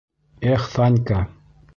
Эх, 0.53 0.63
Танька! 0.75 1.19